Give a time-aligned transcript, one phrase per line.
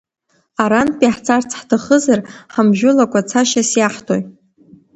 [0.63, 2.19] Арантәи ҳцарц ҳҭахызар,
[2.53, 4.21] ҳамжәылакәа цашьас иаҳҭои?